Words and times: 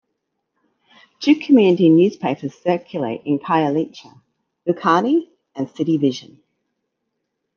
Two 1.19 1.35
community 1.35 1.87
newspapers 1.87 2.55
circulate 2.55 3.21
in 3.23 3.37
Khayelitsha, 3.37 4.19
"Vukani" 4.67 5.29
and 5.53 5.69
"City 5.75 5.95
Vision". 5.97 6.41